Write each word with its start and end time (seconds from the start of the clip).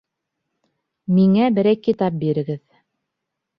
Миңә 1.17 1.51
берәй 1.59 1.81
китап 1.91 2.19
бирегеҙ. 2.25 2.61